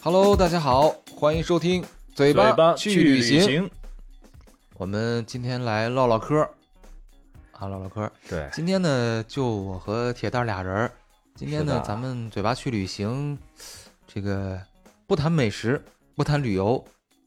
[0.00, 1.82] Hello，大家好，欢迎收听
[2.14, 3.68] 嘴嘴巴去旅行。
[4.76, 6.50] 我们今天来唠唠嗑儿
[7.50, 8.12] 啊，唠唠嗑儿。
[8.28, 10.90] 对，今天呢，就我和铁蛋儿俩人儿。
[11.34, 13.36] 今天呢，咱们嘴巴去旅行，
[14.06, 14.58] 这个
[15.08, 15.84] 不谈美食，
[16.14, 16.82] 不谈旅游，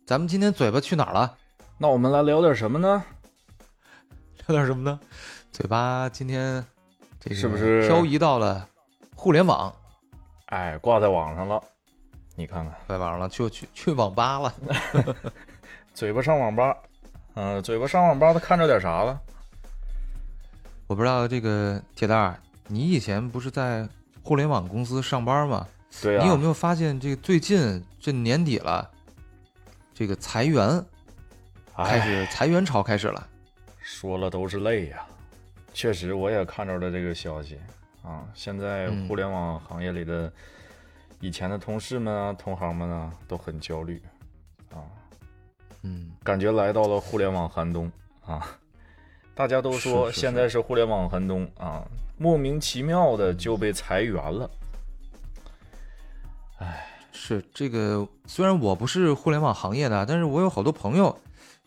[0.05, 1.35] 咱们今天嘴巴去哪儿了？
[1.77, 3.03] 那我们来聊点什么呢？
[4.47, 4.97] 聊点什么呢？
[5.51, 6.65] 嘴巴今天
[7.19, 8.65] 这个是不是漂移到了
[9.13, 9.75] 互联网？
[10.45, 11.61] 哎，挂在网上了，
[12.35, 14.53] 你看看，在网上了，去去去网吧了。
[15.93, 16.75] 嘴巴上网吧，
[17.35, 19.19] 嗯、嘴巴上网吧，他看着点啥了？
[20.87, 23.87] 我不知道这个铁蛋儿，你以前不是在
[24.23, 25.67] 互联网公司上班吗？
[26.01, 28.89] 对啊、你有没有发现这个最近这年底了，
[29.93, 30.83] 这个裁员
[31.75, 33.27] 开哎，始裁员潮开始了。
[33.81, 35.05] 说了都是泪呀、
[35.73, 37.59] 确实，我也看着了这个消息
[38.03, 38.23] 啊。
[38.33, 40.31] 现在嗯互联网行业里的
[41.21, 44.01] 以前的同事们啊、同行们啊，都很焦虑
[44.71, 44.83] 啊，
[45.83, 47.89] 嗯，感觉来到了互联网寒冬
[48.25, 48.45] 啊。
[49.33, 54.49] 大家都说现在是互联网寒冬啊，莫名其妙的就被裁员了。
[56.57, 58.07] 哎是这个。
[58.25, 61.15] 虽然我不是互联网行业的，但是我有好多朋友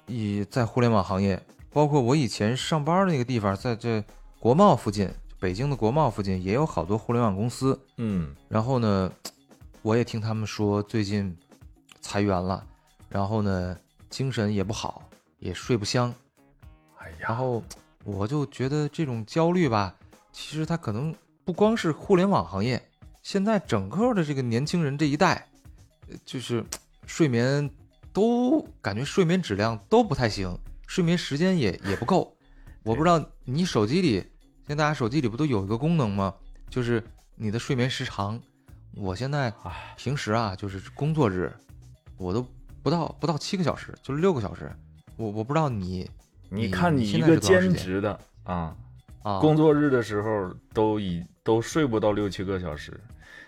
[0.07, 4.03] 也在互联网行业，包括我以前上班的那个地方，在这
[4.41, 7.79] 国贸附近，北京的国贸附近也有好多互联网公司。
[7.99, 9.13] 嗯，然后呢，
[9.85, 11.37] 我也听他们说最近
[12.01, 12.67] 裁员了，
[13.07, 15.07] 然后呢，精神也不好，
[15.39, 16.13] 也睡不香。
[16.97, 17.63] 哎呀，然后
[18.03, 19.95] 我就觉得这种焦虑吧，
[20.33, 22.83] 其实它可能不光是互联网行业，
[23.23, 25.47] 现在整个的这个年轻人这一代，
[26.09, 26.65] 呃就是
[27.07, 27.71] 睡眠
[28.11, 32.35] 都感觉睡眠质量都不太行，睡眠时间也也不够。
[32.85, 34.13] 我不知道你手机里，
[34.67, 36.35] 现在大家手机里不都有一个功能吗？
[36.71, 37.05] 就是
[37.37, 38.41] 你的睡眠时长。
[38.97, 41.53] 我现在唉平时啊，就是工作日，
[42.17, 42.47] 我都
[42.83, 44.71] 不到不到七个小时，就是六个小时。
[45.17, 46.09] 我我不知道你
[46.49, 48.77] 你你看你一个兼职的啊，
[49.23, 53.01] 啊，工作日的时候都已都睡不到六七个小时，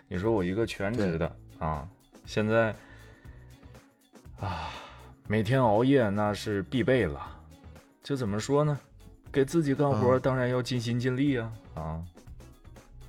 [0.09, 1.89] 你说我一个全职的啊，
[2.25, 2.75] 现在
[4.39, 4.71] 啊
[5.27, 7.21] 每天熬夜那是必备了，
[8.03, 8.79] 这怎么说呢？
[9.33, 12.03] 给自己干活嗯当然要尽心尽力啊啊，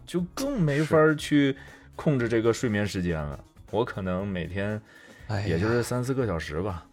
[0.05, 1.55] 就更没法去
[1.97, 3.37] 控制这个睡眠时间了。
[3.71, 4.81] 我可能每天
[5.27, 6.85] 哎，也就是三四个小时吧，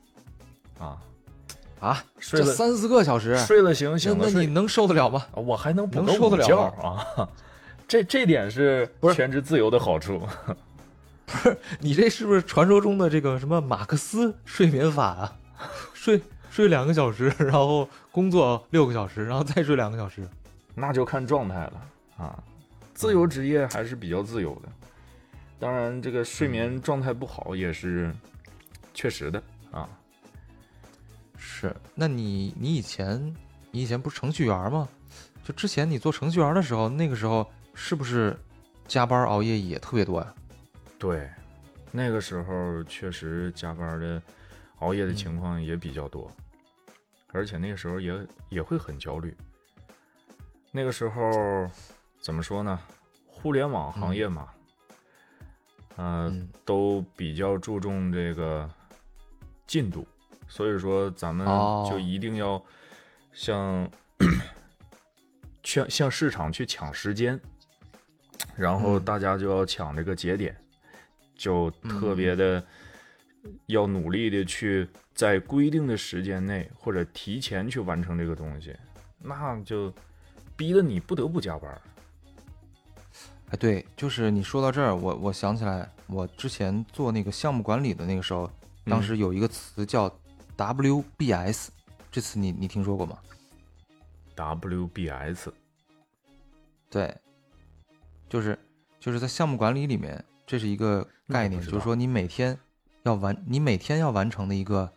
[0.80, 0.98] 啊，
[1.78, 5.24] 啊，睡了这三四个小时，睡了醒，那醒了睡那你能受得了吗？
[5.30, 7.28] 啊，我还能不能受得了啊，
[7.86, 10.20] 这这点是不是全职自由的好处。
[11.26, 15.36] 不是你这是不是传说中的这个什么马克思睡眠法啊？
[15.94, 20.28] 睡睡两个小时，然后工作六个小时，然后再睡两个小时。
[20.74, 21.72] 那就看状态了
[22.18, 22.42] 啊，
[22.94, 24.68] 自由职业还是比较自由的。
[25.64, 28.14] 当然，这个睡眠状态不好也是
[28.92, 29.88] 确实的啊。
[31.38, 33.34] 是，那你你以前
[33.70, 34.86] 你以前不是程序员吗？
[35.42, 38.36] 就之前你做程序员的时候，那个时候是不是
[38.86, 40.34] 加班熬夜也特别多呀？
[40.98, 41.30] 对，
[41.90, 44.22] 那个时候确实加班的、
[44.80, 46.30] 熬夜的嗯情况也比较多，
[47.32, 48.12] 而且那个时候也
[48.50, 49.34] 也会很焦虑。
[50.70, 51.66] 那个时候
[52.20, 52.78] 怎么说呢？
[53.26, 54.48] 互联网行业嘛，
[55.96, 58.68] 呃，嗯都比较注重这个
[59.66, 60.06] 进度，
[60.48, 62.62] 所以说咱们哦就一定要
[63.32, 63.90] 向、
[65.62, 67.40] 向向市场去抢时间，
[68.56, 70.56] 然后嗯大家就要抢这个节点，
[71.36, 72.64] 就特别的
[73.66, 78.76] 要努力的去在规定的时间内或者提前去完成这个东西，
[79.18, 79.92] 那就
[80.56, 81.80] 逼得你不得不加班儿。
[83.54, 88.50] 哎，对，就是你说到这儿，我我想起来，我之前做那个项目管理的那个时候，
[88.86, 90.12] 当嗯时有一个词叫
[90.56, 91.68] WBS，、
[92.10, 93.16] 这词你你听说过吗
[94.34, 95.50] ？WBS
[96.90, 97.16] 对，
[98.28, 98.58] 就是
[98.98, 102.58] 就是在项目管理里面，这是一个概念，就是说你每天
[103.04, 104.92] 要完，你每天要完成的一个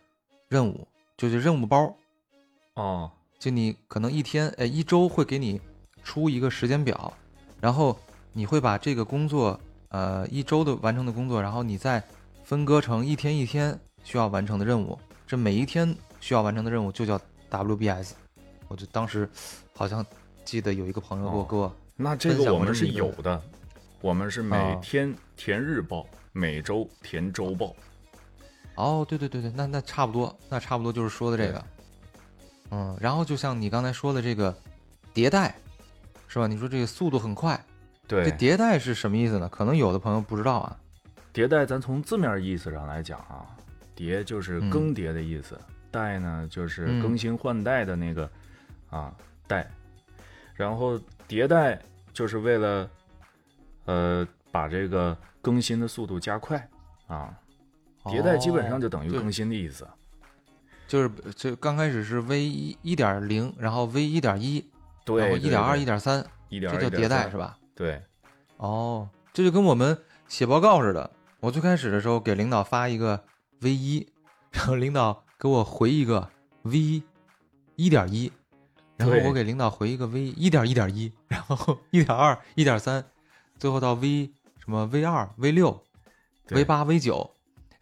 [0.48, 1.96] 任务，就是任务包。
[2.74, 3.08] 哦，
[3.38, 5.60] 就你可能一天，呃，一周会给你
[6.02, 7.12] 出一个时间表，
[7.60, 7.96] 然后
[8.32, 9.58] 你会把这个工作，
[9.88, 12.02] 呃，一周的完成的工作，然后你再
[12.44, 14.98] 分割成一天一天需要完成的任务。
[15.26, 17.20] 这每一天需要完成的任务就叫
[17.50, 18.12] WBS。
[18.68, 19.28] 我就当时
[19.74, 20.04] 好像
[20.44, 23.42] 记得有一个朋友给我哦给我那这个我们是有的，
[24.00, 27.74] 我们是每哦天填日报，每周填周报。
[28.76, 31.64] 哦，对对对对，那那差不多，那差不多就是说的这个。
[32.70, 34.56] 嗯，然后就像你刚才说的这个
[35.12, 35.54] 迭代，
[36.28, 36.46] 是吧？
[36.46, 37.58] 你说这个速度很快，
[38.08, 39.48] 这对，迭代是什么意思呢？
[39.48, 40.76] 可能有的朋友不知道啊。
[41.34, 43.46] 迭代咱从字面意思上来讲啊，
[43.94, 45.60] 迭就是嗯更迭的意思，
[45.90, 48.28] 代呢就是嗯更新换代的那个、
[48.88, 49.14] 啊
[49.46, 49.70] 代，
[50.54, 51.78] 然后迭代
[52.12, 52.90] 就是为了
[53.84, 56.68] 呃把这个更新的速度加快
[57.06, 57.32] 啊，
[58.04, 59.86] 迭代基本上就等于更新的意思。
[60.86, 64.64] 就是这刚开始是 V 一一点零，然后 V 一点一，
[65.04, 67.36] 对，一点二、一一点三，这叫迭代是？
[67.36, 67.58] 吧？
[67.78, 68.02] 对，
[68.56, 69.96] 哦，这就跟我们
[70.26, 71.08] 写报告似的。
[71.38, 73.22] 我最开始的时候给领导发一个
[73.60, 74.08] V 一，
[74.50, 76.28] 然后领导给我回一个
[76.62, 77.00] V
[77.76, 78.32] 一点一，
[78.96, 83.04] 然后我给领导回一个 V 一点一点一，然后一点二、一点三，
[83.60, 85.80] 最后到 V 什么 V 二、V 六、
[86.48, 87.30] V 八、V 九，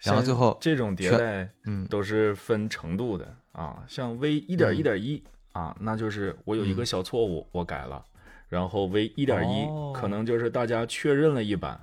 [0.01, 1.87] 然后最后这种迭全代嗯。
[1.87, 6.87] 都是分程度的啊，像 V 一点一点一啊，那就是我有一个嗯。
[6.87, 8.05] 小错误，我改了，
[8.49, 11.81] 然后 V 一点一哦可能就是大家确认了一版，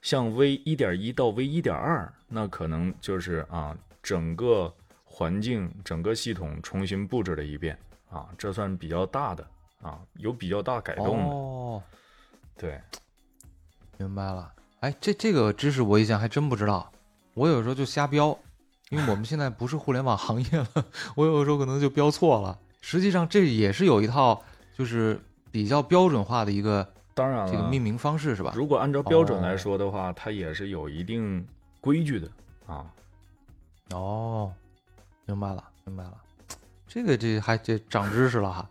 [0.00, 4.72] 像 V 一点一到 V 一点二，那可能就是啊整个
[5.04, 7.78] 环境、整个系统重新布置了一遍
[8.10, 9.46] 啊，这算比较大的
[9.82, 11.82] 啊，有比较大改动的，哦，
[12.56, 12.80] 对，
[13.96, 14.52] 明白了。
[14.80, 16.90] 哎，这这个知识我以前还真不知道，
[17.34, 18.38] 我有时候就瞎标，
[18.90, 22.58] 因为我们现在不是互联网行业了， 我有时候可能就标错了。
[22.80, 24.40] 实际上这也是有一套
[24.76, 25.20] 就是
[25.58, 28.52] 比较标准化的一个当然了，这个命名方式是吧？
[28.54, 31.44] 如果按照标准来哦说的话，它也是有一定
[31.80, 32.30] 规矩的
[32.68, 32.86] 啊。
[33.90, 34.52] 哦，
[35.26, 36.14] 明白了，明白了。
[36.86, 38.70] 这个这还这长知识了哈。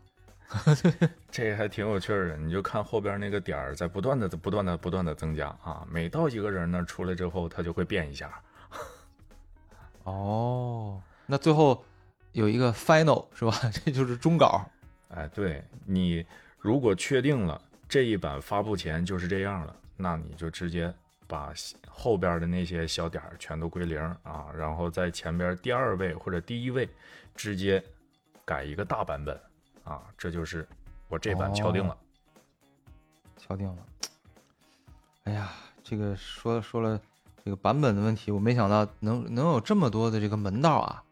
[1.29, 5.85] 这还挺有趣儿的，你就看后边那个点儿在不断的、不断的、不断的增加啊。
[5.91, 8.31] 每到一个人那儿出来之后，他就会变一下。
[10.05, 11.83] 哦，那最后
[12.31, 13.59] 有一个 final 是吧？
[13.83, 14.61] 这就是终稿。
[15.09, 16.25] 哎，对你
[16.59, 20.94] 如果确定了这一版发布前就是这样了，那你就直接
[21.27, 21.54] 把
[21.88, 26.89] 后边的那些小点全都归零啊，然后在前边第二位或者第一位
[27.36, 27.83] 直接
[28.44, 29.39] 改一个大版本
[29.83, 30.68] 啊，这就是
[31.07, 31.98] 我这版敲定了。
[33.38, 33.77] 敲定了。
[35.24, 35.51] 哎呀，
[35.83, 37.00] 这个说说了
[37.45, 41.04] 这个版本的问题，我没想到能能有这么多的这个门道啊！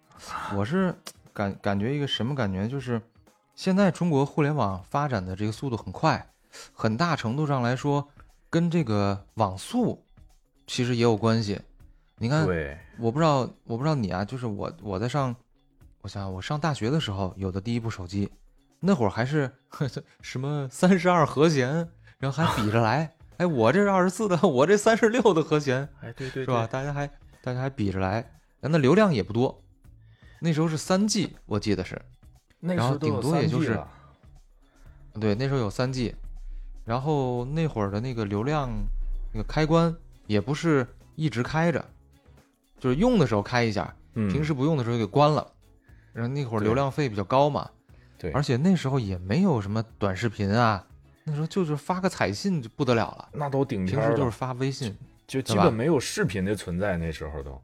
[0.55, 0.93] 我是
[1.33, 3.01] 感感觉一个什么感觉，就是
[3.55, 6.29] 现在中国互联网发展的这个速度很快，
[6.73, 8.09] 很大程度上来说
[8.49, 10.05] 跟这个网速
[10.67, 11.59] 其实也有关系。
[12.17, 12.45] 你看，
[12.99, 15.33] 我不知道，我不知道你啊，就是我我在上，
[16.01, 18.29] 我想想我上大学的时候有的第一部手机，
[18.81, 19.49] 那会儿还是
[20.21, 26.67] 什么三十二和弦，然后还比着来， 哎，我这是二十四的，我这三十六的和弦，哎，对对是吧？？
[26.67, 27.07] 大家还
[27.41, 28.29] 大家还比着来，
[28.59, 29.63] 那流量也不多，
[30.39, 32.01] 那时候是三 G，我记得是，
[32.73, 33.79] 然后那时候顶多也就是
[35.19, 36.15] 对，那时候有三 G，
[36.83, 38.69] 然后那会儿的那个流量
[39.33, 39.95] 那个开关
[40.27, 41.85] 也不是一直开着，
[42.79, 45.51] 就是用的时候开一下，嗯，平时不用的时候给关了。
[46.11, 47.69] 然后那会儿流量费比较高嘛，
[48.17, 50.85] 对，而且那时候也没有什么短视频啊，
[51.25, 54.97] 那时候就是发个彩信就不得了了，那都顶天儿了，平时就是发微信，
[55.27, 57.61] 就基本没有视频的存在，那时候都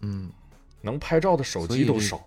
[0.00, 0.30] 嗯
[0.82, 2.24] 能拍照的手机都少。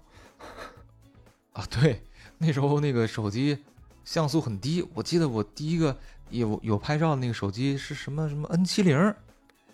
[1.54, 2.02] 啊，对，
[2.38, 3.58] 那时候那个手机
[4.06, 5.98] 像素很低，我记得我第一个
[6.30, 9.14] 有有拍照的那个手机是什么什么 N 七零，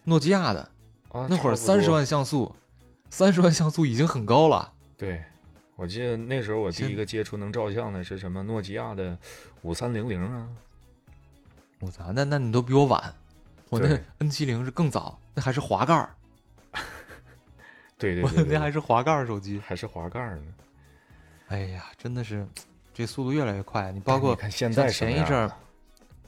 [0.06, 0.62] 诺基亚的，
[1.10, 2.56] 啊那会儿三十万像素，
[3.10, 4.74] 三十万像素已经很高了。
[4.98, 5.24] 对，
[5.76, 9.18] 我记得那时候我第一个接触能照相的是什么诺基亚的
[9.62, 10.48] 五三零零啊，
[11.80, 13.14] 我操，那那你都比我晚，
[13.70, 16.16] 我那 N 七零是更早，那还是滑盖儿，
[16.74, 16.80] 我
[17.98, 19.62] 对对对对那还是滑盖儿手机。
[19.64, 20.44] 还是滑盖儿呢。
[21.48, 22.48] 哎呀，真的是，
[22.94, 23.92] 这速度越来越快。
[23.92, 25.52] 你包括你看现在前一阵儿，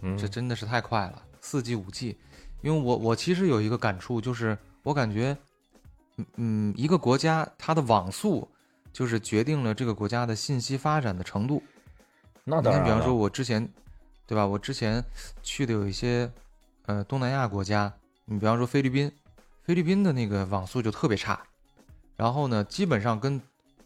[0.02, 2.18] 嗯，这真的是太快了，四 G、五 G。
[2.62, 5.38] 因为我我其实有一个感触，就是我感觉，
[6.18, 8.48] 嗯嗯，一个国家它的网速
[8.92, 11.62] 就是决定了这个国家的信息发展的程度。
[12.44, 13.68] 你看，那当然比方说，我之前，
[14.26, 14.46] 对吧？
[14.46, 15.04] 我之前
[15.44, 16.30] 去的有一些，
[16.88, 17.94] 呃，东南亚国家，
[18.26, 19.12] 你比方说菲律宾，
[19.64, 21.40] 菲律宾的那个网速就特别差，
[22.16, 23.40] 然后呢，基本上跟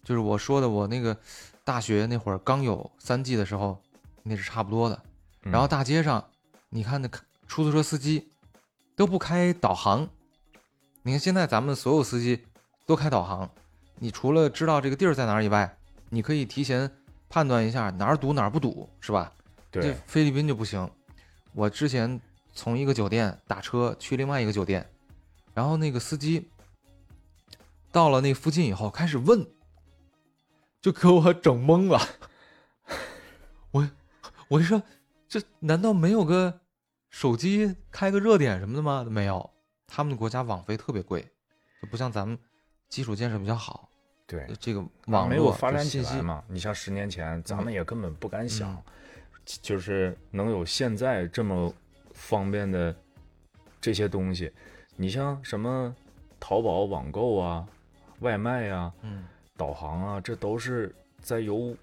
[0.03, 1.15] 就是我说的我那个
[1.63, 3.81] 大学那会儿刚有三 G 的时候，
[4.23, 5.01] 那是差不多的。
[5.41, 6.23] 然后嗯大街上，
[6.69, 7.09] 你看那
[7.47, 8.29] 出租车司机
[8.95, 10.07] 都不开导航，
[11.03, 12.45] 你看现在咱们所有司机
[12.85, 13.49] 都开导航，
[13.99, 15.77] 你除了知道这个地儿在哪儿以外，
[16.09, 16.89] 你可以提前
[17.29, 19.31] 判断一下哪儿堵哪儿不堵，是吧？
[19.71, 20.89] 这对，菲律宾就不行。
[21.53, 22.19] 我之前
[22.53, 24.89] 从一个酒店打车去另外一个酒店，
[25.53, 26.49] 然后那个司机
[27.91, 29.45] 到了那附近以后开始问，
[30.81, 31.99] 就给我整懵了。
[33.71, 33.89] 我
[34.47, 34.81] 我一说，
[35.27, 36.59] 这难道没有个
[37.09, 39.05] 手机开个热点什么的吗？
[39.09, 39.49] 没有，
[39.87, 41.21] 他们的国家网费特别贵，
[41.81, 42.37] 就不像咱们
[42.89, 43.87] 基础建设比较好，
[44.25, 46.43] 对，这个网络没有发展就信息起来嘛。
[46.47, 48.83] 你像十年前，咱们也根本不敢想，嗯
[49.61, 51.73] 就是能有现在这么
[52.13, 52.95] 方便的
[53.81, 54.51] 这些东西。
[54.95, 55.93] 你像什么
[56.39, 57.67] 淘宝网购啊、
[58.19, 59.25] 外卖啊、嗯，
[59.61, 60.91] 导航啊，这都是
[61.21, 61.77] 在有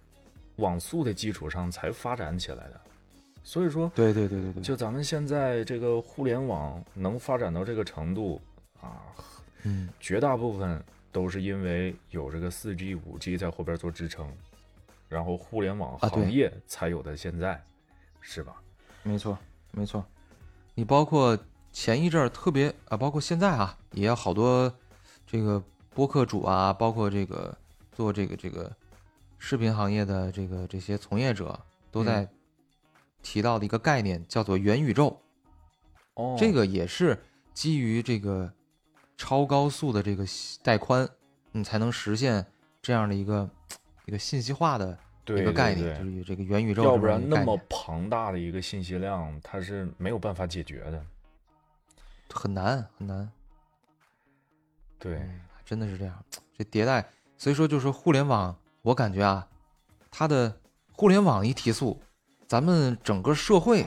[0.57, 2.81] 网速的基础上才发展起来的。
[3.45, 8.41] 所以说，对对对对对，就咱们现在这个互联网能发展到这个程度
[8.81, 9.01] 啊，
[9.63, 10.83] 嗯绝大部分
[11.13, 14.29] 都是因为有这个四 G、五 G 在后边做支撑，
[15.09, 17.63] 然后互联网行业才有的现在，
[18.21, 18.57] 是吧？
[19.05, 19.39] 没错，
[19.71, 20.05] 没错。
[20.75, 21.39] 你包括
[21.73, 24.73] 前一阵儿特别啊，包括现在啊，也有好多
[25.29, 25.63] 这个
[25.95, 27.57] 播客主啊，包括这个
[27.99, 28.73] 做这个这个
[29.39, 31.59] 视频行业的这个这些从业者
[31.91, 32.29] 都在嗯
[33.25, 35.21] 提到的一个概念，叫做元宇宙。
[36.15, 37.21] 哦这个也是
[37.53, 38.53] 基于这个
[39.17, 40.25] 超高速的这个
[40.63, 41.09] 带宽，
[41.51, 42.47] 你才能实现
[42.81, 43.51] 这样的一个
[44.07, 51.05] 一个信息化的对一个概念，就是这个元宇宙要不然那么庞大的一个信息量，它是没有办法解决的。
[52.31, 53.29] 很难很难。
[55.01, 56.25] 对，嗯，真的是这样。
[56.57, 57.05] 这迭代，
[57.39, 59.47] 所以说就是互联网，我感觉啊，
[60.11, 60.59] 它的
[60.93, 62.03] 互联网一提速，
[62.47, 63.87] 咱们整个社会，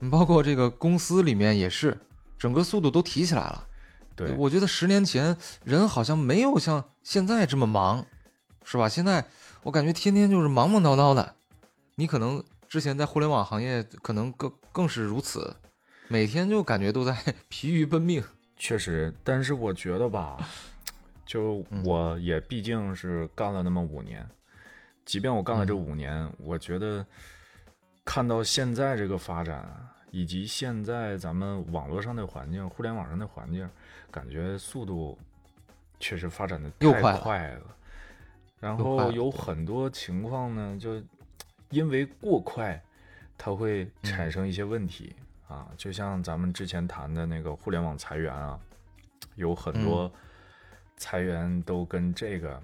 [0.00, 2.00] 嗯包括这个公司里面也是，
[2.38, 3.68] 整个速度都提起来了。
[4.16, 8.06] 对，我觉得十年前人好像没有像现在这么忙，
[8.64, 8.88] 是吧？
[8.88, 9.26] 现在
[9.62, 11.34] 我感觉天天就是忙忙叨叨的。
[11.96, 15.56] 你可能之前在互联网行业可能更更是如此，
[16.08, 17.14] 每天就感觉都在
[17.48, 18.24] 疲于奔命。
[18.56, 20.38] 确实，但是我觉得吧，
[21.26, 21.84] 就嗯。
[21.84, 24.26] 我也毕竟是干了那么五年，
[25.04, 25.76] 即便我干了这嗯。
[25.76, 27.04] 五年，我觉得
[28.04, 29.68] 看到现在这个发展，
[30.10, 33.68] 以及现在咱们网络上的环境、互联网上的环境，
[34.10, 35.18] 感觉速度
[36.00, 37.76] 确实发展的太又快了快了。
[38.58, 41.02] 然后有很多情况呢，就
[41.68, 42.82] 因为过快，
[43.36, 43.90] 它会嗯。
[44.04, 45.14] 产生一些问题。
[45.48, 48.58] 啊，就像咱们之前谈的那个互联网裁员啊，
[49.36, 49.84] 有很嗯。
[49.84, 50.12] 多
[50.96, 52.60] 裁员都跟这个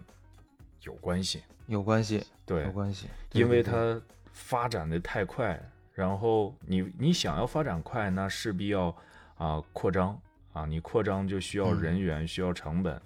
[0.83, 1.43] 有关系。
[1.67, 4.01] 有关系，对有，关系，对因为它
[4.33, 5.59] 发展的太快，
[5.95, 8.95] 然后你你想要发展快，那势必要
[9.37, 10.21] 啊扩张
[10.53, 11.81] 啊，你扩张就需要嗯。
[11.81, 13.01] 人员，需要成本，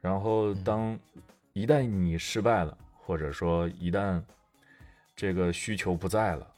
[0.00, 0.98] 然后当
[1.52, 4.20] 一旦你失败了，或者说一旦
[5.14, 6.54] 这个需求不在了，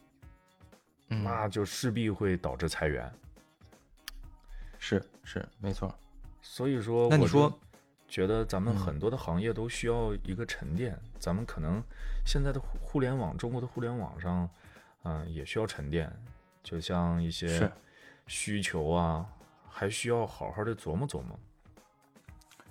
[1.09, 1.49] 嗯那。
[1.49, 3.13] 就势必会导致裁员。
[4.79, 5.95] 是是没错，
[6.41, 7.53] 所以说，那你说
[8.11, 11.81] 觉得咱们嗯很多的行业都需要一个沉淀，咱们可能
[12.27, 14.51] 现在的互互联网，中国的互联网上，
[15.05, 16.13] 嗯、也需要沉淀，
[16.63, 17.71] 就像一些
[18.27, 19.25] 需求啊，
[19.69, 21.39] 还需要好好的琢磨琢磨。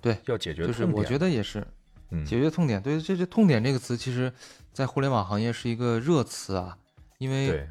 [0.02, 1.66] 对，要解决就是我觉得，得也是
[2.10, 2.82] 嗯，解决痛点。
[2.82, 4.32] 对，这这痛点这个词，其实
[4.72, 6.76] 在互联网行业是一个热词啊，
[7.18, 7.68] 因为对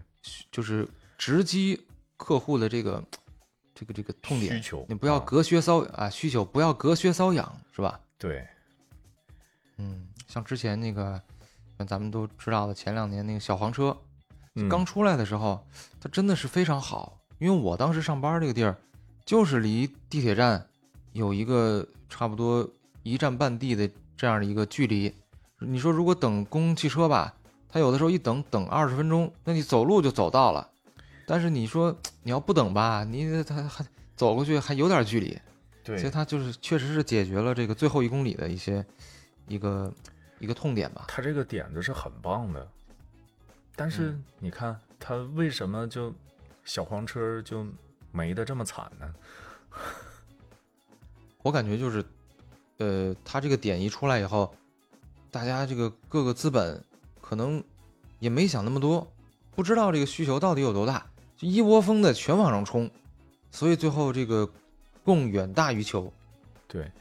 [0.51, 1.85] 就是直击
[2.17, 3.03] 客户的这个
[3.79, 7.97] 这个这个痛点需求你不要啊隔靴搔啊，需求不要隔靴搔痒，是吧？
[8.17, 8.45] 对
[9.77, 11.21] 嗯，像之前那个，
[11.77, 13.95] 像咱们都知道的，前两年那个小黄车
[14.55, 15.65] 嗯刚出来的时候，
[16.01, 18.75] 它真的是非常好，因为我当时上班这个地儿，
[19.25, 20.67] 就是离地铁站
[21.13, 22.69] 有一个差不多
[23.03, 25.15] 一站半地的这样的一个距离。
[25.59, 27.33] 你说如果等公共汽车吧，
[27.69, 30.69] 它有的时候一等等二十分钟，那你走路就走到了。
[31.29, 35.39] 但是你说你要不等吧，你他还走过去还有点距离，
[35.83, 38.83] 对所以对，它就是确实是解决了这个最后一公里的一些
[39.47, 39.93] 一个
[40.39, 41.05] 一个痛点吧。
[41.07, 42.67] 他这个点子是很棒的，
[43.75, 46.11] 但是嗯你看他为什么就
[46.65, 47.63] 小黄车就
[48.11, 49.13] 没的这么惨呢？
[51.43, 52.03] 我感觉就是，
[52.79, 54.51] 呃，他这个点一出来以后，
[55.29, 56.83] 大家这个各个资本
[57.21, 57.63] 可能
[58.17, 59.07] 也没想那么多，
[59.51, 61.05] 不知道这个需求到底有多大，
[61.39, 62.91] 就一窝蜂的全往上冲，
[63.49, 64.47] 所以最后这个
[65.05, 66.11] 供远大于求。
[66.67, 66.91] 对，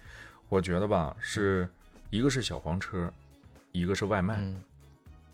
[0.49, 1.68] 我觉得吧，是
[2.09, 3.12] 一个是小黄车，
[3.73, 4.62] 一个是外卖，嗯，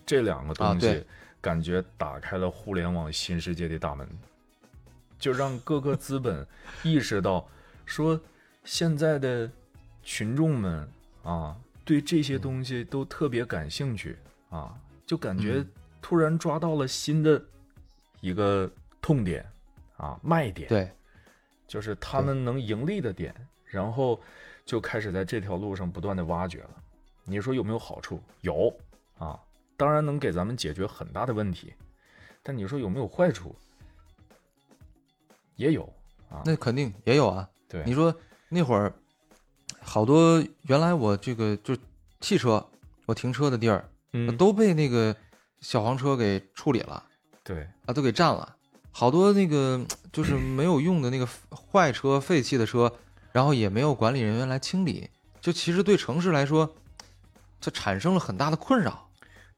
[0.06, 1.04] 这两个东西啊
[1.42, 4.08] 感觉打开了互联网新世界的大门，
[5.18, 6.46] 就让各个资本
[6.82, 7.46] 意识到，
[7.84, 8.18] 说
[8.64, 9.50] 现在的
[10.02, 10.88] 群众们
[11.22, 14.16] 啊，对这些东西都特别感兴趣
[14.48, 14.74] 啊，
[15.06, 15.70] 就感觉嗯
[16.00, 17.42] 突然抓到了新的
[18.22, 18.70] 一个
[19.04, 19.44] 痛点
[19.98, 20.66] 啊，卖点。
[20.66, 20.90] 对，
[21.68, 23.34] 就是他们能盈利的点，
[23.66, 24.18] 然后
[24.64, 26.70] 就开始在这条路上不断的挖掘了。
[27.22, 28.18] 你说有没有好处？
[28.40, 28.74] 有
[29.18, 29.38] 啊，
[29.76, 31.74] 当然能给咱们解决很大的问题，
[32.42, 33.54] 但你说有没有坏处？
[35.56, 35.82] 也有
[36.30, 36.40] 啊。
[36.46, 37.46] 那肯定也有啊。
[37.68, 38.14] 对，你说
[38.48, 38.90] 那会儿
[39.82, 41.76] 好多原来我这个就
[42.22, 42.66] 汽车
[43.04, 45.14] 我停车的地儿嗯，都被那个
[45.60, 47.04] 小黄车给处理了
[47.42, 48.56] 对，啊，都给占了。
[48.96, 52.90] 好多那个 就是没有用的那个坏车、废弃的车，
[53.32, 55.10] 然后也没有管理人员来清理，
[55.40, 56.76] 就其实对城市来说，
[57.60, 59.10] 这产生了很大的困扰。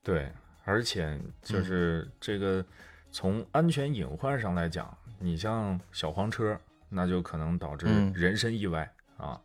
[0.03, 0.33] 对，
[0.65, 2.65] 而且就是这个
[3.13, 9.39] 从安全隐患上来讲，你像小黄车，那就可能导致嗯人身意外、啊；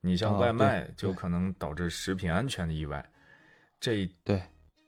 [0.00, 3.04] 你像外卖，就可能导致食品安全的意外。
[3.80, 4.40] 这对，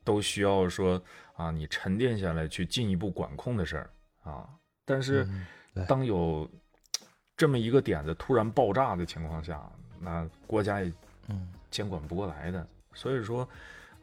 [0.05, 1.03] 都需要说
[1.35, 3.91] 啊，你沉淀下来去进一步管控的事儿
[4.25, 4.49] 啊。
[4.85, 5.26] 但是
[5.88, 6.49] 当有
[7.37, 9.62] 这么一个点子突然爆炸的情况下，
[10.00, 10.93] 那国家也
[11.28, 12.66] 嗯监管不过来的。
[12.93, 13.49] 所以说，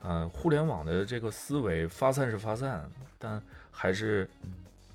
[0.01, 4.29] 呃，互联网的这个思维发散是发散，但还是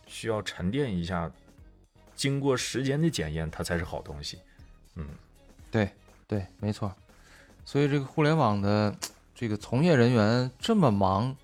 [0.06, 1.30] 需要沉淀一下，
[2.14, 4.38] 经过时间的检验，它才是好东西。
[4.96, 5.08] 嗯，
[5.70, 5.90] 对
[6.26, 6.92] 对，没错。
[7.64, 8.94] 所以这个互联网的
[9.34, 11.34] 这个从业人员这么忙，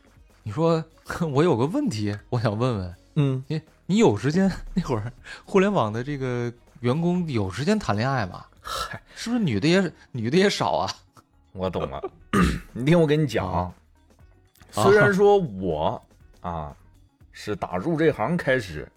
[0.42, 0.84] 你说
[1.32, 5.12] 我有个问题，我想问问嗯，你，你有时间 那会儿
[5.44, 8.44] 互联网的这个员工有时间谈恋爱吗？
[8.60, 10.90] 嗨，是不是女的也女的也少啊？
[11.52, 12.02] 我懂了。
[12.72, 13.74] 你听我跟你讲啊，
[14.74, 16.02] 啊虽然说我
[16.40, 16.74] 啊
[17.32, 18.90] 是打入这行开始，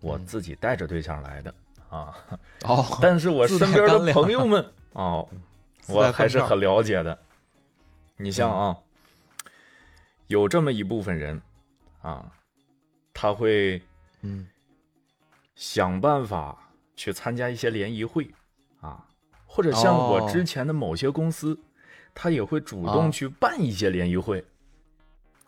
[0.00, 1.54] 我嗯自己带着对象来的
[1.90, 2.14] 啊，
[2.64, 5.22] 哦，但是我身边的朋友们啊，
[5.88, 7.18] 我还是很了解的。
[8.16, 8.76] 你像啊，
[10.28, 11.40] 有这么一部分人
[12.00, 12.24] 啊，
[13.20, 13.82] 他会
[14.22, 14.46] 嗯
[15.56, 18.30] 想办法去参加一些联谊会
[18.80, 19.04] 啊，
[19.44, 21.58] 或者像我哦之前的某些公司，
[22.14, 24.44] 他也会主动啊去办一些联谊会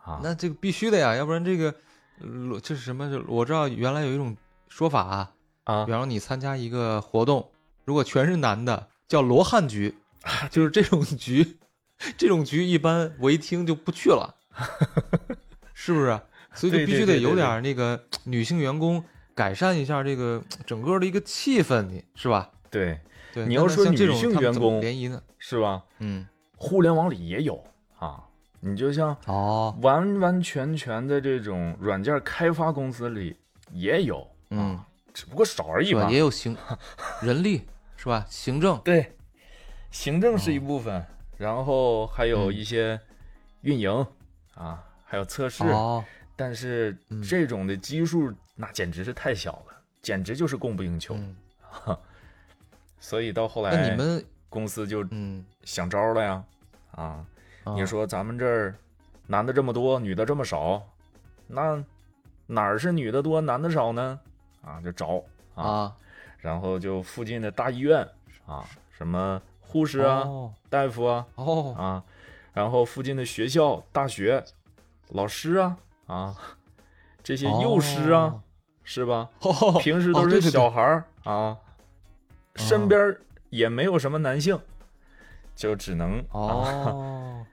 [0.03, 0.19] 啊。
[0.21, 1.73] 那这个必须的呀，要不然这个
[2.19, 3.09] 呃这是什么？
[3.29, 4.37] 我知道原来有一种
[4.69, 7.53] 说法啊，啊比方说你参加一个活动，
[7.85, 9.97] 如果全是男的，叫罗汉局，
[10.51, 11.59] 就是这种局，
[12.19, 14.35] 这种局一般我一听就不去了，
[15.73, 16.21] 是不是？
[16.55, 19.03] 所以就必须得有点儿那个女性员工
[19.35, 22.51] 改善一下这个整个的一个气氛，你是吧？
[22.71, 23.01] 对，
[23.33, 25.23] 对，你要说女性员工联谊呢？
[25.39, 25.83] 是吧？
[25.99, 27.63] 嗯，互联网里也有
[27.99, 28.25] 啊。
[28.63, 33.35] 你就像哦，完完全全的这种软件开发公司里
[33.73, 34.79] 也有，嗯，
[35.15, 36.11] 只不过少而已吧？
[36.11, 36.55] 也有行
[37.23, 37.63] 人力
[37.97, 38.27] 是吧？
[38.29, 39.17] 行政，对，
[39.91, 41.03] 行政是一部分，
[41.39, 43.01] 然后还有嗯一些
[43.63, 44.07] 运营、
[44.55, 45.65] 啊，还有测试。
[45.65, 46.05] 哦，
[46.41, 47.23] 但是嗯。
[47.23, 51.15] 这种的基数那简直是太小了，简直就是供不应求。
[51.15, 51.37] 嗯，
[52.99, 56.45] 所以到后来，那你们，公司就嗯，想招了呀，
[56.93, 57.27] 啊，
[57.75, 58.75] 你啊说咱们这儿
[59.27, 60.83] 男的这么多，女的这么少，
[61.47, 61.85] 那
[62.47, 64.19] 哪儿是女的多，男的少呢？
[64.63, 65.23] 啊，就找
[65.55, 65.97] 啊，啊，
[66.39, 68.07] 然后就附近的大医院
[68.47, 72.05] 啊，什么护士啊、哦大夫啊哦，啊，
[72.53, 74.43] 然后附近的学校、大学、
[75.09, 75.77] 老师啊
[76.11, 76.37] 啊，
[77.23, 78.43] 这些幼师啊，哦
[78.83, 79.29] 是吧？
[79.41, 81.57] 哦， 平时都是小孩儿、啊，
[82.57, 83.17] 身边
[83.51, 84.59] 也没有什么男性，
[85.55, 86.35] 就只能啊，
[86.91, 87.47] 哦，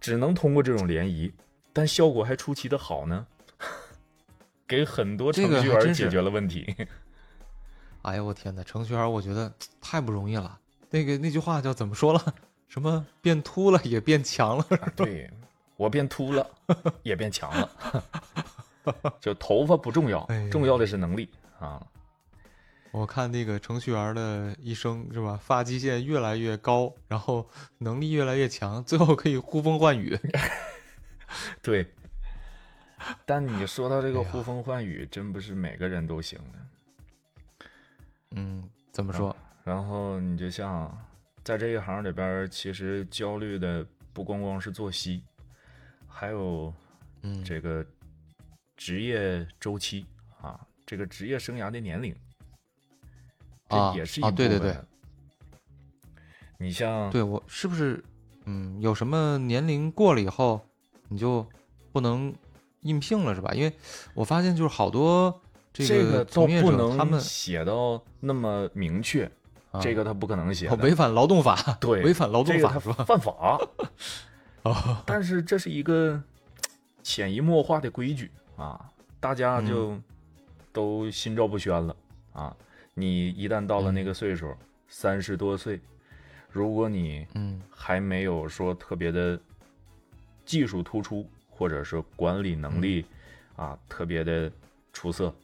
[0.00, 1.32] 只能通过这种联谊，
[1.72, 3.26] 但效果还出奇的好呢，
[4.66, 6.74] 给很多程序员解决了问题。
[8.02, 10.58] 哎呀，我天哪，程序员我觉得太不容易了。
[10.88, 12.34] 那个那句话叫怎么说了？
[12.68, 14.64] 什么变秃了也变强了？
[14.80, 15.30] 啊对
[15.78, 16.46] 我变秃了，
[17.04, 18.04] 也变强了，
[19.20, 21.80] 就头发不重要重要的是能力啊。
[22.90, 30.18] 我看那个程序员的一生是吧，发际线越来越高，然后能力越来越强，最后可以呼风唤雨。
[31.62, 31.86] 对，
[33.24, 37.66] 但你说到这个呼风唤雨，真不是每个人都行的。
[38.32, 39.36] 嗯，怎么说？
[39.64, 40.90] 然后你就像
[41.44, 45.22] 在这一行里边，其实焦虑的不光光是作息，
[46.20, 46.74] 还有
[47.22, 47.86] 嗯，这个
[48.76, 50.04] 职业周期
[50.40, 52.12] 啊，这个职业生涯的年龄，
[53.68, 54.86] 啊这也是一啊对对部分
[56.58, 58.02] 你像对我是不是
[58.46, 60.60] 嗯有什么年龄过了以后
[61.06, 61.46] 你就
[61.92, 62.34] 不能
[62.80, 63.52] 应聘了是吧？
[63.54, 63.72] 因为
[64.12, 65.40] 我发现就是好多
[65.72, 69.30] 这这个倒从业不者他们写到那么明确，
[69.70, 73.04] 啊这个他不可能写违反劳动法，对违反劳动法是吧？
[73.04, 73.56] 犯法。
[74.68, 76.22] 哦， 但是这是一个
[77.02, 79.66] 潜移默化的规矩啊，大家嗯。
[79.66, 80.00] 就
[80.72, 81.96] 都心照不宣了
[82.32, 82.54] 啊。
[82.94, 83.94] 你一旦到了嗯。
[83.94, 84.54] 那个岁数，
[84.88, 85.80] 三十多岁，
[86.50, 87.60] 如果你嗯。
[87.70, 89.38] 还没有说特别的
[90.44, 93.04] 技术突出，或者是管理能力
[93.56, 93.66] 嗯。
[93.66, 94.50] 啊特别的
[94.92, 95.34] 出色，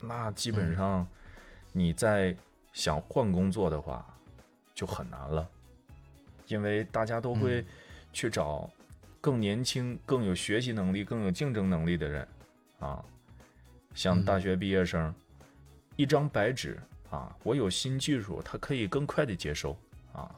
[0.00, 1.06] 那基嗯本上
[1.72, 2.36] 你在
[2.72, 4.04] 想换工作的话，
[4.74, 5.48] 就很难了，
[6.48, 7.64] 因为大家都会
[8.12, 8.70] 去找
[9.20, 12.28] 更年轻、更有学习能力、更有竞争能力的人
[12.78, 13.04] 啊。
[13.94, 15.14] 像大学毕业生，
[15.96, 16.78] 一张白纸
[17.10, 19.76] 啊，我有新技术，他可以更快的接收
[20.12, 20.34] 啊。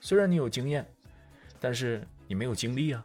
[0.00, 0.86] 虽然你有经验，
[1.60, 3.04] 但是你没有精力啊，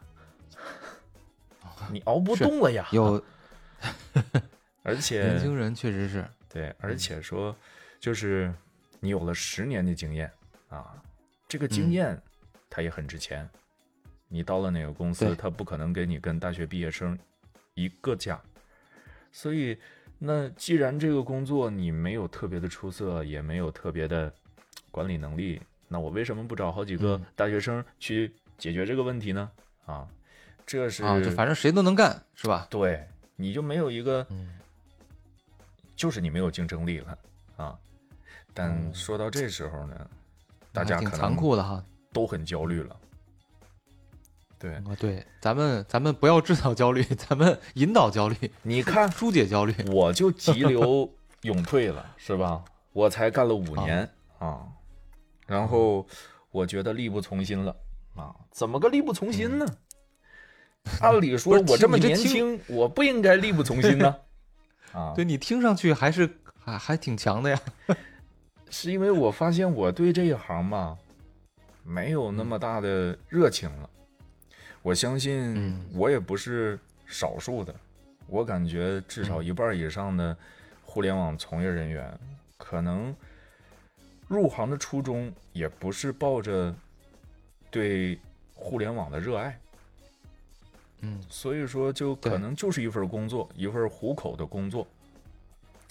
[1.90, 2.88] 你熬不动了呀。
[2.92, 3.22] 有，
[4.82, 7.54] 而且年轻人确实是对，而且说
[7.98, 8.52] 就是
[9.00, 10.30] 你有了十年的经验
[10.68, 10.94] 啊，
[11.46, 12.20] 这个经验
[12.68, 13.48] 它也很值钱。
[14.32, 17.18] 你到了哪个公司，他不可能给你跟大学毕业生
[17.74, 18.40] 一个价。
[19.32, 19.76] 所以，
[20.18, 24.32] 那既然这个工作你没有特别的出色，也没有特别的
[24.92, 29.50] 管理能力，那我为什么不找好几个嗯大学生去解决这个问题呢？
[29.84, 30.08] 啊，
[30.64, 32.68] 这是啊，就反正谁都能干，是吧？
[32.70, 34.56] 对，你就没有一个，嗯
[35.96, 37.18] 就是你没有竞争力了
[37.56, 37.76] 啊。
[38.54, 40.10] 但嗯说到这时候呢，
[40.72, 41.84] 大还挺残家可能酷的哈。
[42.12, 42.96] 都很焦虑了。
[44.60, 49.74] 对，啊，对，咱们咱们不要制造焦虑，咱们引导焦虑， 你看，疏解焦虑。
[49.90, 51.10] 我就急流
[51.42, 52.62] 勇退了，是吧？
[52.92, 54.06] 我才干了五年
[54.38, 54.66] 啊，
[55.46, 56.06] 然后
[56.50, 57.74] 我觉得力不从心了
[58.14, 59.66] 啊，怎么个力不从心呢？
[61.00, 64.14] 按理 说我这么年轻，我不应该力不从心呢。
[64.92, 66.28] 啊，对你听上去还是
[66.62, 67.58] 还还挺强的呀。
[68.68, 70.98] 是因为我发现我对这一行吧，
[71.82, 73.88] 没有那么大的热情了。
[74.82, 77.74] 我相信嗯我也不是少数的，
[78.26, 80.36] 我感觉至少一半以上的
[80.84, 82.18] 互联网从业人员，
[82.56, 83.14] 可能
[84.28, 86.74] 入行的初衷也不是抱着
[87.70, 88.18] 对
[88.54, 89.58] 互联网的热爱，
[91.00, 94.86] 嗯，所以说就可能就是一份工作，一份糊口的工作。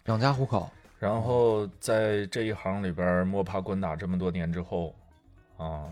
[0.06, 0.70] 养家糊口。
[0.98, 4.94] 然后在这一行里边摸爬滚打这么多年之后，
[5.56, 5.88] 啊，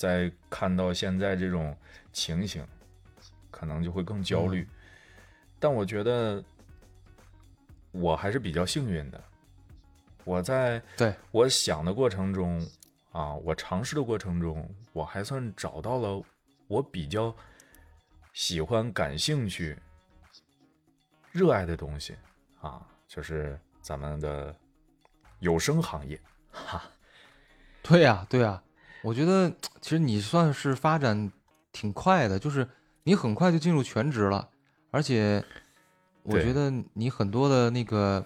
[0.00, 1.76] 再看到现在这种
[2.10, 2.66] 情形，
[3.50, 4.66] 可能就会更焦虑。
[5.58, 6.42] 但我觉得
[7.90, 9.22] 我还是比较幸运的，
[10.24, 11.14] 我在对。
[11.30, 12.66] 我想的过程中，
[13.12, 16.22] 啊，我尝试的过程中，我还算找到了
[16.66, 17.36] 我比较
[18.32, 19.78] 喜欢、感兴趣、
[21.30, 22.16] 热爱的东西
[22.62, 24.56] 啊，就是咱们的
[25.40, 26.18] 有声行业。
[26.50, 26.82] 哈，
[27.82, 28.62] 对呀、对呀、
[29.02, 31.30] 我觉得其实你算是发展
[31.72, 32.68] 挺快的，就是
[33.04, 34.48] 你很快就进入全职了，
[34.90, 35.42] 而且
[36.22, 38.24] 我觉得你很多的那个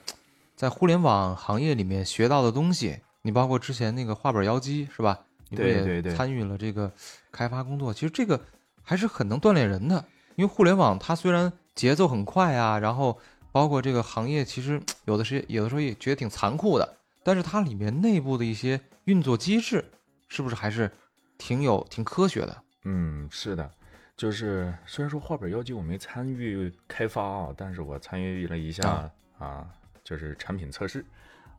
[0.57, 5.21] 在互联网行业里面学到的东西，你包括之前那个画本妖姬是吧？
[5.51, 6.91] 你不也对对对参与了这个
[7.31, 7.93] 开发工作？
[7.93, 8.41] 其实这个
[8.83, 10.05] 还是很能锻炼人的，
[10.37, 13.19] 因为互联网它虽然节奏很快啊，然后
[13.53, 19.85] 包括这个行业其实有的时有的时候也觉得挺残酷的，但是它里面内部的一些运作机制，
[20.29, 20.91] 是不是还是
[21.39, 22.63] 挺有挺科学的？
[22.85, 23.71] 嗯，是的，
[24.17, 29.67] 就是虽然说画本妖姬我没参与开发啊，但是我参与了一下啊啊
[30.03, 31.05] 就是产品测试，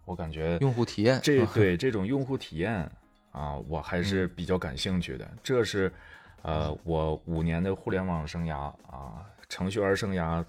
[0.06, 2.89] 我感觉用户体验啊这对这种用户体验
[3.32, 5.30] 啊，我还是比较感兴趣的。
[5.41, 5.91] 这是
[6.43, 10.45] 呃我五年的互联网生涯啊，程序员生涯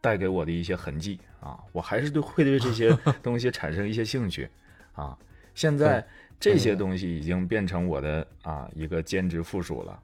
[0.00, 4.48] 带给我的一些痕迹啊，我还是对会对这些 东西产生一些兴趣
[4.92, 5.18] 啊。
[5.54, 6.06] 现在
[6.44, 9.98] 这些东西已经变成我的啊一个兼职附属了。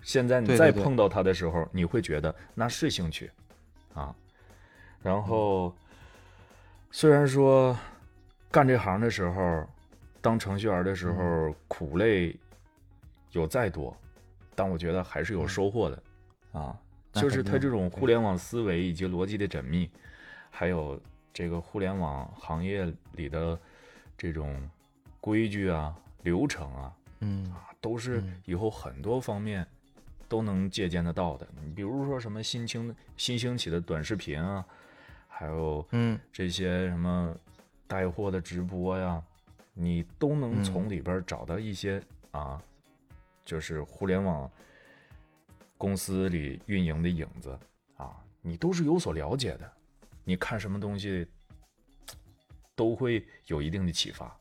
[0.00, 3.30] 现在你再碰到它的时候，你会觉得那是兴趣
[3.92, 4.14] 啊。
[5.02, 5.74] 然后，
[6.90, 7.78] 虽然说
[8.50, 9.68] 干这行的时候，
[10.22, 12.34] 当程序员的时候苦累
[13.32, 13.94] 有再多，
[14.54, 16.02] 但我觉得还是有收获的
[16.52, 16.74] 啊。
[17.12, 19.90] 就是肯定它这种互联网思维以及逻辑的缜密，
[20.48, 20.98] 还有
[21.34, 23.58] 这个互联网行业里的
[24.16, 24.58] 这种
[25.22, 29.64] 规矩啊、流程啊，嗯啊都是嗯以后很多方面
[30.28, 31.48] 都能借鉴得到的。
[31.62, 34.66] 你比如说什么新兴新兴起的短视频啊，
[35.28, 37.32] 还有嗯这些什么
[37.86, 39.22] 带货的直播呀，
[39.74, 42.60] 你都能嗯从里边找到一些、啊，
[43.44, 44.50] 就是互联网
[45.78, 47.56] 公司里运营的影子
[47.96, 49.72] 啊，你都是有所了解的。
[50.24, 51.24] 你看什么东西
[52.74, 54.36] 都会有一定的启发。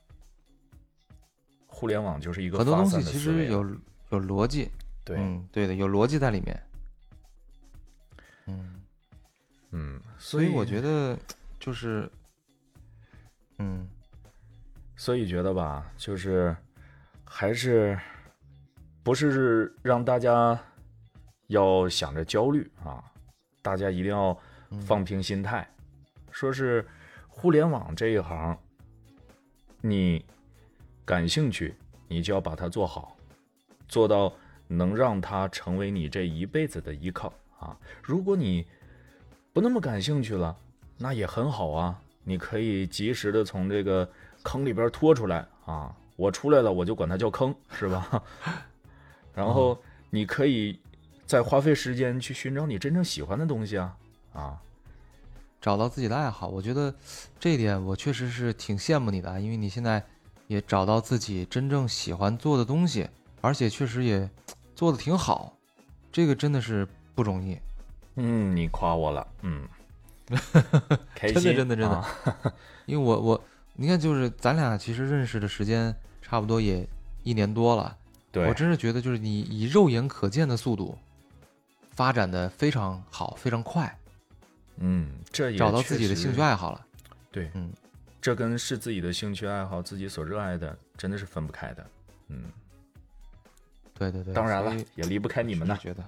[1.82, 3.68] 互联网就是一个很多东西其实有
[4.12, 4.70] 有逻辑，
[5.04, 6.64] 对，嗯，对的，有逻辑在里面。
[8.46, 8.84] 嗯，
[9.72, 11.18] 嗯，所以我觉得
[11.60, 12.08] 就是，
[13.58, 13.90] 嗯
[14.96, 16.56] 所以觉得吧，就是
[17.26, 18.00] 还是
[19.02, 20.60] 不是让大家
[21.48, 23.04] 要想着焦虑啊，
[23.64, 24.38] 大家一定要
[24.86, 25.68] 放平心态。
[26.30, 26.88] 说是
[27.28, 28.56] 互联网这一行
[29.82, 30.24] 你
[31.12, 31.76] 感兴趣，
[32.08, 33.18] 你就要把它做好，
[33.90, 34.32] 做到
[34.70, 37.78] 能让它成为你这一辈子的依靠啊。
[38.02, 38.66] 如果你
[39.52, 40.56] 不那么感兴趣了，
[40.98, 44.10] 那也很好啊，你可以及时的从这个
[44.42, 45.94] 坑里边拖出来啊。
[46.16, 48.24] 我出来了，我就管它叫坑，是吧？
[49.36, 49.78] 然后
[50.12, 50.80] 你可以
[51.26, 53.98] 再花费时间去寻找你真正喜欢的东西啊
[54.32, 54.62] 啊。
[55.60, 56.96] 找到自己的爱好，我觉得
[57.38, 60.02] 这一点我确实是挺羡慕你的，因为你现在
[60.52, 63.08] 也找到自己真正喜欢做的东西，
[63.40, 64.30] 而且确实也
[64.76, 65.56] 做的挺好，
[66.12, 66.86] 这个真的是
[67.16, 67.58] 不容易。
[68.16, 69.66] 嗯，你夸我了，嗯，
[71.16, 72.54] 开心，真的真的真的，啊
[72.86, 73.44] 因为我我
[73.76, 76.86] 你看，就是咱俩其实认识的时间差不多也
[77.24, 77.96] 一年多了，
[78.30, 80.98] 对，我真是觉得就是你以肉眼可见的速度
[81.92, 83.98] 发展的非常好，非常快，
[84.80, 86.86] 嗯，这也找到自己的兴趣爱好了。
[87.32, 87.72] 对，嗯，
[88.22, 91.86] 这跟是自己的兴趣爱好、自己所热爱的，真的是分不开的。
[92.28, 92.44] 嗯，
[93.96, 95.78] 对对对，当然了，也离不开你们呢。
[95.82, 96.04] 觉得，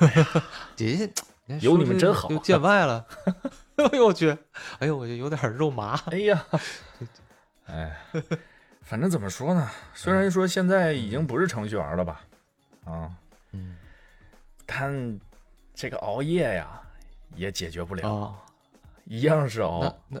[0.74, 1.12] 姐姐
[1.60, 3.06] 有你们真好就见外了。
[3.76, 4.30] 哎呦我去，
[4.78, 5.94] 哎呦我就有点肉麻。
[6.06, 6.44] 哎呀，
[7.66, 7.96] 哎，
[8.80, 9.70] 反正怎么说呢？
[9.92, 12.24] 虽然说现在已经不是程序员了吧，
[12.86, 13.12] 啊，
[13.52, 13.76] 嗯
[14.64, 15.20] 但
[15.74, 16.80] 这个熬夜呀，
[17.36, 18.34] 也解决不了，哦，
[19.04, 19.80] 一样是熬。
[20.08, 20.18] 那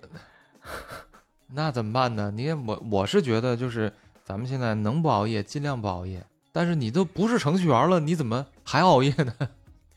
[1.72, 2.32] 怎么办呢？
[2.34, 3.92] 你看我我是觉得就是
[4.24, 9.34] 咱们现在能不熬夜尽量不熬夜，但是你都不是程序员了，你怎么还熬夜呢？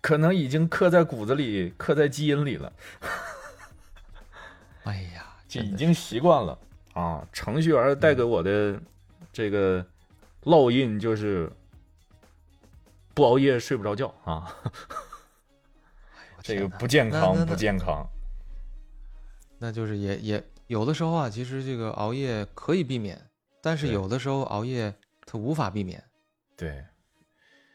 [0.02, 2.72] 可能已经刻在骨子里，刻在基因里了，
[4.84, 6.58] 哎呀，真的就已经习惯了
[6.94, 7.28] 啊。
[7.34, 8.80] 程序员带给我的
[9.34, 9.86] 这个
[10.44, 11.52] 烙印就是
[13.14, 14.56] 不熬夜睡不着觉啊，
[16.42, 18.08] 这个不健康，不那那那健康。
[19.60, 23.30] 那就是也也有的时候啊，其实这个熬夜可以避免，
[23.62, 24.94] 但是有的时候熬夜
[25.26, 26.04] 它无法避免。
[26.58, 26.86] 对，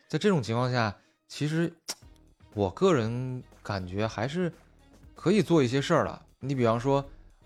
[0.09, 0.95] 在这种情况下，
[1.27, 1.73] 其实
[2.53, 4.53] 我个人感觉还是
[5.15, 6.21] 可以做一些事儿了。
[6.39, 7.03] 你比方说，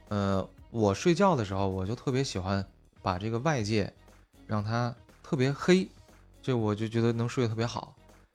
[0.09, 2.67] 呃，我睡觉的时候，我就特别喜欢
[3.01, 3.93] 把这个外界
[4.49, 5.89] 让它特别黑，
[6.43, 7.95] 这我就觉得能睡得特别好。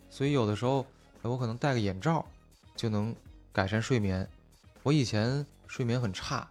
[0.10, 0.86] 所以有的时候，
[1.24, 2.26] 呃我可能戴个眼罩
[2.74, 3.14] 就能
[3.52, 4.26] 改善睡眠。
[4.84, 6.50] 我以前睡眠很差，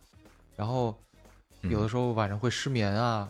[0.60, 0.94] 然后
[1.62, 3.26] 有的时候晚上会失眠啊，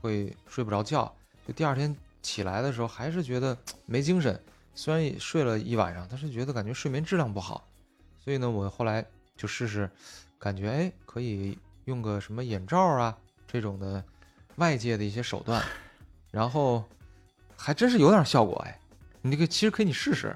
[0.00, 1.14] 会睡不着觉，
[1.46, 4.42] 就第二天起来的时候还是觉得没精神。
[4.74, 7.68] 虽然也睡了一晚上，但是觉得感觉睡眠质量不好，
[8.24, 9.04] 所以呢，我后来
[9.36, 9.90] 就试试，
[10.38, 13.14] 感觉哎可以用个什么眼罩啊
[13.46, 14.02] 这种的
[14.56, 15.62] 外界的一些手段，
[16.32, 16.82] 然后
[17.58, 18.80] 还真是有点效果哎。
[19.20, 20.34] 你这个其实可以你试试，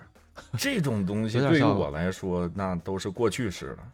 [0.59, 3.93] 这种东西对于我来说，那都是过去式了。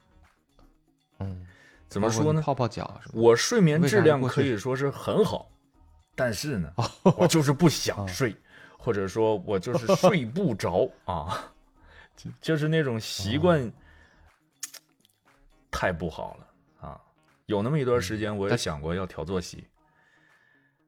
[1.20, 1.46] 嗯，
[1.90, 2.40] 怎么说呢？
[2.40, 3.00] 泡泡脚？
[3.12, 5.50] 我睡眠质量可以说是很好，
[6.14, 8.34] 但是呢，哦我就是不想睡，
[8.78, 11.52] 或者说我就是睡不着啊，
[12.16, 13.72] 就就是那种习哦惯
[15.70, 17.00] 太不好了啊。
[17.46, 19.66] 有那么一段时间，我也想过要调作息，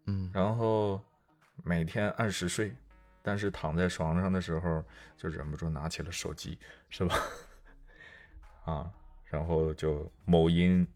[0.06, 1.02] 嗯，然后
[1.64, 2.72] 每天按时睡，
[3.22, 4.84] 但是躺在床上的时候
[5.16, 6.56] 就忍不住拿起了手机，
[6.88, 7.16] 是吧？
[8.64, 8.90] 啊，
[9.32, 10.86] 然后就某音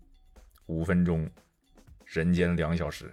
[0.67, 1.27] 五分钟，
[2.05, 3.11] 人间两小时，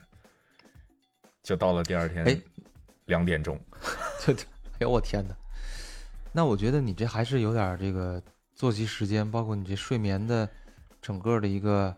[1.42, 2.38] 就到了第二天哎
[3.06, 3.58] 两点钟。
[4.26, 5.34] 对对，哎呦我天哪！
[6.34, 8.22] 那我觉得你这还是有点儿这个
[8.54, 10.50] 作息时间，包括你这睡眠的
[11.02, 11.96] 整个的一个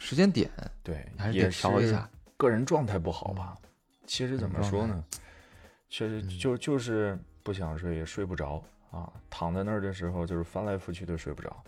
[0.00, 0.50] 时间点，
[0.82, 2.10] 对你还，是也得调一下。
[2.36, 3.56] 个人状态不好吧？
[4.04, 5.04] 其实怎么说呢？
[5.88, 9.12] 确实嗯就就是不想睡，也睡不着啊。
[9.30, 11.64] 躺在那儿的时候，就是翻来覆去的睡不着。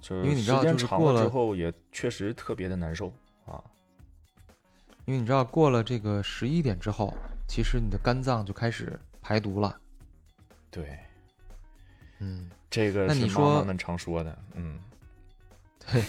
[0.00, 3.12] 就因为你知道就是过了之后，也确实特别的难受
[3.46, 3.62] 啊。
[5.06, 7.12] 因为你知道过了这个十一点之后，
[7.48, 9.76] 其实你的肝脏就开始排毒了。
[10.70, 10.98] 对，
[12.20, 14.78] 嗯，这个是你说妈们常说的，嗯，
[15.90, 16.04] 对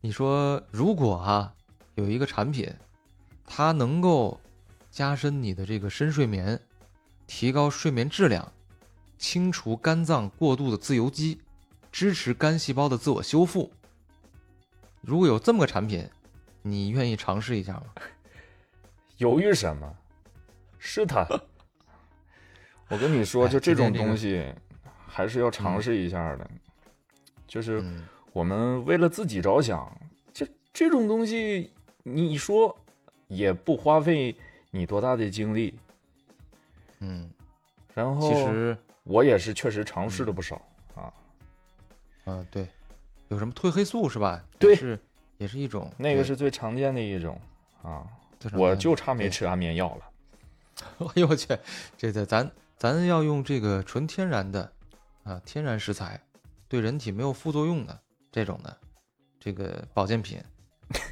[0.00, 1.52] 你说如果啊
[1.96, 2.72] 有一个产品，
[3.44, 4.40] 它能够
[4.90, 6.60] 加深你的这个深睡眠，
[7.26, 8.52] 提高睡眠质量，
[9.18, 11.40] 清除肝脏过度的自由基，
[11.98, 13.72] 支持肝细胞的自我修复。
[15.00, 16.08] 如果有这么个产品，
[16.62, 17.86] 你愿意尝试一下吗？
[19.18, 19.96] 犹豫什么？
[20.78, 21.26] 是它。
[22.86, 24.46] 我跟你说，哎就这种东西，
[25.08, 26.48] 还是要尝试一下的。
[27.48, 29.92] 就是嗯我们为了自己着想，
[30.32, 31.72] 这这种东西，
[32.04, 32.78] 你说
[33.26, 34.36] 也不花费
[34.70, 35.76] 你多大的精力。
[37.00, 37.28] 嗯，
[37.92, 40.67] 然后，其实，我也是确实尝试了不少啊。
[42.28, 42.68] 嗯、对，
[43.28, 44.44] 有什么褪黑素是吧？
[44.58, 45.00] 对也是
[45.38, 45.90] 也是一种。
[45.96, 47.40] 那个是最常见的一种
[47.82, 48.06] 啊，
[48.52, 50.04] 我就差没吃安眠药了。
[51.08, 51.56] 哎呦我去，
[51.96, 54.70] 这这咱咱要用这个纯天然的
[55.24, 56.20] 啊天然食材，
[56.68, 57.98] 对人体没有副作用的
[58.30, 58.76] 这种的
[59.40, 60.38] 这个保健品，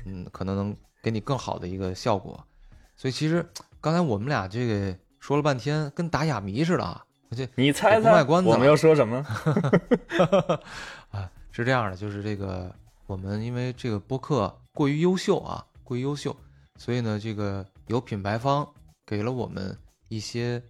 [0.05, 2.47] 嗯，可能能给你更好的一个效果。
[2.95, 3.49] 所以其实
[3.81, 7.06] 刚才我们俩这个说了半天，跟打哑谜似的啊。
[7.31, 9.17] 这你猜猜我们要说什么？
[11.11, 12.75] 啊，是这样的，就是这个
[13.07, 16.35] 我们因为这个播客过于优秀啊，过于优秀，
[16.77, 18.67] 所以呢，这个有品牌方
[19.05, 19.77] 给了我们
[20.09, 20.63] 一些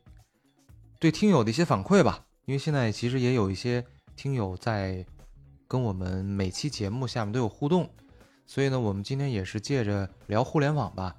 [0.98, 2.24] 对听友的一些反馈吧。
[2.46, 5.04] 因为现在其实也有一些听友在
[5.66, 7.90] 跟我们每期节目下面都有互动，
[8.46, 11.16] 所以呢，我们今天也是借着聊互联网吧，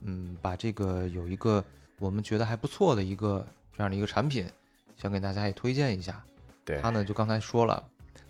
[0.00, 1.62] 嗯，把这个有一个
[1.98, 4.46] 我们觉得还不错的一个这样的一个产品，
[5.02, 6.22] 想给大家也推荐一下。
[6.64, 7.82] 对它呢就刚才说了，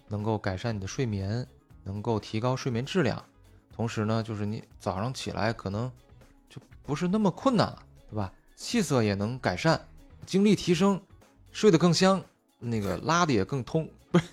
[0.08, 1.46] 能够改善你的睡眠，
[1.85, 3.22] 能够提高睡眠质量，
[3.76, 5.92] 同时呢，就是你早上起来可能
[6.48, 8.32] 就不是那么困难了，对吧？
[8.56, 9.78] 气色也能改善，
[10.24, 10.98] 精力提升，
[11.50, 12.24] 睡得更香，
[12.58, 13.87] 那个拉的也更通。
[14.11, 14.24] 不是，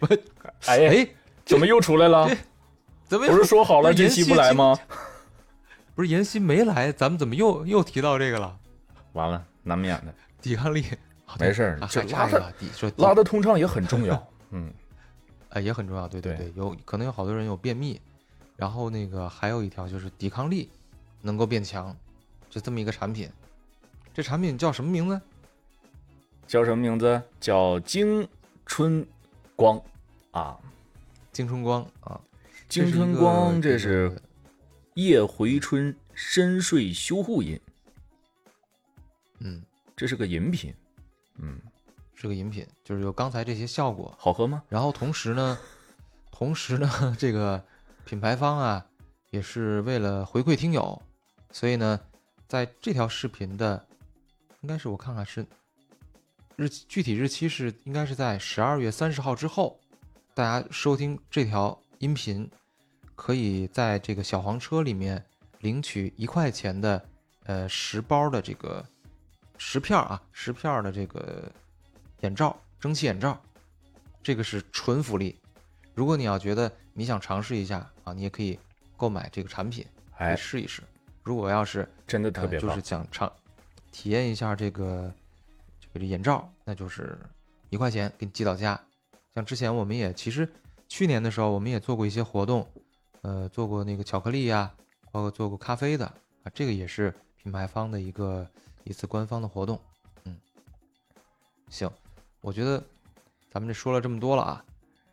[0.00, 0.24] 不是，
[0.66, 1.08] 哎，哎，
[1.44, 2.28] 怎么又出来了？
[3.06, 4.76] 怎么不是说好了不是这期不来吗？
[5.94, 8.58] 不是妍希没来，咱们怎么又又提到这个了？
[9.12, 10.96] 完了，难免的，抵抗力，啊
[11.38, 14.28] 没事儿对啊这拉的还差一个抵说拉的通畅也很重要。
[14.50, 14.72] 嗯，
[15.50, 18.00] 哎，也很重要，对对对对，有可能有好多人有便秘，
[18.56, 20.70] 然后那个还有一条就是抵抗力
[21.20, 21.94] 能够变强，
[22.48, 23.28] 就这么一个产品。
[24.14, 25.20] 这产品叫什么名字？
[26.46, 27.20] 叫什么名字？
[27.40, 28.26] 叫京
[28.64, 29.06] 春
[29.56, 29.82] 光
[30.30, 30.56] 啊，
[31.32, 32.20] 京春光啊，
[32.68, 34.16] 京春光，这是
[34.94, 37.60] 夜回春深睡修护饮，
[39.40, 39.60] 嗯，
[39.96, 40.72] 这是个饮品。
[41.38, 41.60] 嗯，
[42.14, 44.14] 是个饮品，就是有刚才这些效果。
[44.18, 44.62] 好喝吗？
[44.68, 45.58] 然后同时呢，
[46.30, 47.62] 同时呢，这个
[48.04, 48.86] 品牌方啊，
[49.30, 51.02] 也是为了回馈听友，
[51.50, 52.00] 所以呢，
[52.48, 53.86] 在这条视频的，
[54.60, 55.46] 应该是我看看是
[56.56, 59.78] 日具体日期是应该是在十二月三十号之后，
[60.34, 62.50] 大家收听这条音频，
[63.14, 65.22] 可以在这个小黄车里面
[65.60, 67.04] 领取一块钱的
[67.44, 68.84] 呃十包的这个
[69.58, 71.50] 十片儿啊十片儿的这个
[72.20, 73.40] 眼罩，蒸汽眼罩。
[74.22, 75.38] 这个是纯福利。
[75.94, 78.58] 如果你要觉得你想尝试一下啊，你也可以
[78.96, 79.86] 购买这个产品
[80.18, 80.82] 来哎，试一试。
[81.22, 82.80] 如果要是真的特别就是。
[82.80, 83.32] 想尝
[83.92, 85.12] 体验一下这个
[85.92, 87.18] 这个眼罩，那就是
[87.70, 88.78] 一块钱给你寄到家。
[89.34, 90.48] 像之前我们也其实
[90.88, 92.68] 去年的时候，我们也做过一些活动，
[93.22, 94.72] 呃，做过那个巧克力呀、
[95.12, 96.04] 包括做过咖啡的
[96.42, 98.48] 啊，这个也是品牌方的一个
[98.86, 99.80] 一次官方的活动。
[100.24, 100.36] 嗯，
[101.68, 101.90] 行，
[102.40, 102.82] 我觉得
[103.50, 104.64] 咱们这说了这么多了啊，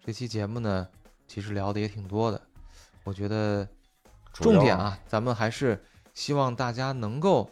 [0.05, 0.87] 这期节目呢，
[1.27, 2.39] 其实聊的也挺多的。
[3.03, 3.67] 我觉得
[4.31, 5.83] 重点啊，咱们还是
[6.13, 7.49] 希望大家能够，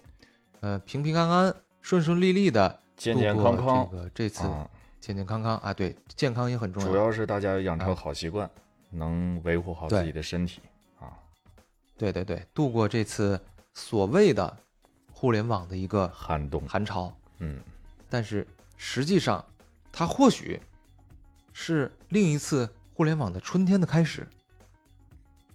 [0.59, 6.89] 呃，平平安安、顺顺利利的健健康康这个这次啊，健健康康啊，对，健康也很重要。
[6.89, 8.49] 主要是大家养成啊好习惯，
[8.91, 10.61] 能维护好自己的身体
[10.99, 11.11] 啊。
[11.97, 13.39] 对对对，度过这次
[13.73, 14.57] 所谓的
[15.21, 17.61] 互联网的一个寒冬，寒潮，嗯，
[18.09, 19.45] 但是实际上，
[19.91, 20.59] 它或许
[21.53, 24.27] 是另一次互联网的春天的开始。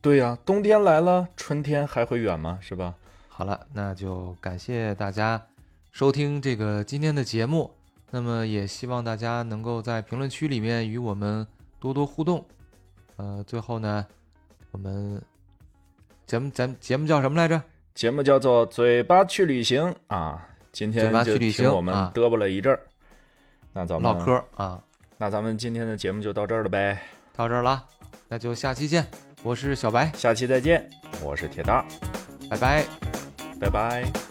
[0.00, 2.60] 对呀、冬天来了，春天还会远吗？
[2.62, 2.94] 是吧？
[3.26, 5.44] 好了，那就感谢大家
[5.90, 7.68] 收听这个今天的节目。
[8.12, 11.44] 那么也希望大家能够在评论区里面与我们
[11.80, 12.46] 多多互动。
[13.16, 14.06] 呃，最后呢，
[14.70, 15.20] 我们
[16.24, 17.60] 节目咱节目叫什么来着？
[17.96, 19.82] 节目叫做《嘴巴去旅行》
[20.14, 22.78] 啊，今天就听我们啊嘚啵了一阵儿，
[23.72, 24.78] 那咱们唠嗑啊，
[25.16, 27.00] 那咱们今天的节目就到这儿了呗，
[27.34, 27.82] 到这儿了，
[28.28, 29.06] 那就下期见。
[29.42, 30.86] 我是小白，下期再见，
[31.22, 31.82] 我是铁蛋，
[32.50, 32.84] 拜拜。
[33.58, 34.25] 拜拜。